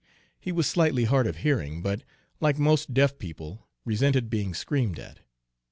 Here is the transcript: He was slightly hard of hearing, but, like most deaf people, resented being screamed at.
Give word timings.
He 0.39 0.51
was 0.51 0.65
slightly 0.65 1.03
hard 1.03 1.27
of 1.27 1.37
hearing, 1.37 1.83
but, 1.83 2.01
like 2.39 2.57
most 2.57 2.91
deaf 2.91 3.19
people, 3.19 3.67
resented 3.85 4.31
being 4.31 4.55
screamed 4.55 4.97
at. 4.97 5.19